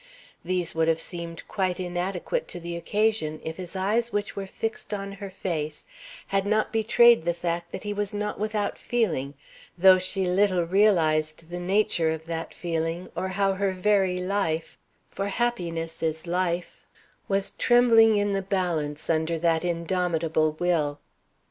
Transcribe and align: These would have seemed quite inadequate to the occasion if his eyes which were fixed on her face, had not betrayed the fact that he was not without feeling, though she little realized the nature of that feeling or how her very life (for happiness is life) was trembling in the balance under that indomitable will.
These 0.43 0.73
would 0.73 0.87
have 0.87 0.99
seemed 0.99 1.47
quite 1.47 1.79
inadequate 1.79 2.47
to 2.47 2.59
the 2.59 2.75
occasion 2.75 3.39
if 3.43 3.57
his 3.57 3.75
eyes 3.75 4.11
which 4.11 4.35
were 4.35 4.47
fixed 4.47 4.95
on 4.95 5.11
her 5.11 5.29
face, 5.29 5.85
had 6.25 6.43
not 6.43 6.73
betrayed 6.73 7.23
the 7.23 7.35
fact 7.35 7.71
that 7.71 7.83
he 7.83 7.93
was 7.93 8.11
not 8.11 8.39
without 8.39 8.79
feeling, 8.79 9.35
though 9.77 9.99
she 9.99 10.25
little 10.25 10.63
realized 10.63 11.51
the 11.51 11.59
nature 11.59 12.09
of 12.09 12.25
that 12.25 12.51
feeling 12.51 13.09
or 13.15 13.27
how 13.27 13.53
her 13.53 13.73
very 13.73 14.17
life 14.19 14.75
(for 15.11 15.27
happiness 15.27 16.01
is 16.01 16.25
life) 16.25 16.87
was 17.27 17.51
trembling 17.59 18.17
in 18.17 18.33
the 18.33 18.41
balance 18.41 19.07
under 19.07 19.37
that 19.37 19.63
indomitable 19.63 20.53
will. 20.57 20.99